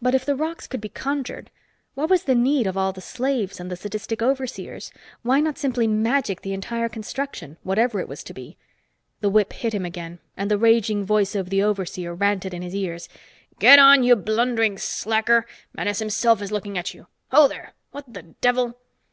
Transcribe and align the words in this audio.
But 0.00 0.14
if 0.14 0.24
the 0.24 0.36
rocks 0.36 0.68
could 0.68 0.80
be 0.80 0.88
conjured, 0.88 1.50
what 1.94 2.08
was 2.08 2.22
the 2.22 2.36
need 2.36 2.68
of 2.68 2.76
all 2.76 2.92
the 2.92 3.00
slaves 3.00 3.58
and 3.58 3.68
the 3.68 3.74
sadistic 3.74 4.22
overseers? 4.22 4.92
Why 5.22 5.40
not 5.40 5.58
simply 5.58 5.88
magic 5.88 6.42
the 6.42 6.52
entire 6.52 6.88
construction, 6.88 7.56
whatever 7.64 7.98
it 7.98 8.06
was 8.06 8.22
to 8.22 8.32
be? 8.32 8.56
The 9.22 9.28
whip 9.28 9.52
hit 9.52 9.74
him 9.74 9.84
again, 9.84 10.20
and 10.36 10.48
the 10.48 10.56
raging 10.56 11.04
voice 11.04 11.34
of 11.34 11.50
the 11.50 11.64
overseer 11.64 12.14
ranted 12.14 12.54
in 12.54 12.62
his 12.62 12.76
ears. 12.76 13.08
"Get 13.58 13.80
on, 13.80 14.04
you 14.04 14.14
blundering 14.14 14.78
slacker. 14.78 15.46
Menes 15.74 15.98
himself 15.98 16.40
is 16.40 16.52
looking 16.52 16.78
at 16.78 16.94
you. 16.94 17.08
Ho 17.32 17.48
there 17.48 17.72
what 17.90 18.14
the 18.14 18.22
devil?" 18.40 18.78